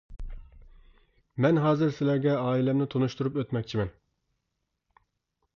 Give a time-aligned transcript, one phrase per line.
[1.45, 3.93] مەن ھازىر سىلەرگە ئائىلەمنى تونۇشتۇرۇپ ئۆتمەكچىمەن.